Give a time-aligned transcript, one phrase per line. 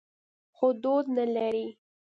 [0.55, 1.67] خو دود نه لري.